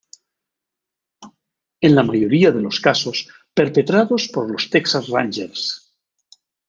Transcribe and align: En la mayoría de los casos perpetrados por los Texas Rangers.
En 1.81 1.93
la 1.93 2.01
mayoría 2.03 2.49
de 2.51 2.59
los 2.59 2.79
casos 2.79 3.27
perpetrados 3.53 4.29
por 4.29 4.49
los 4.49 4.67
Texas 4.71 5.07
Rangers. 5.09 5.93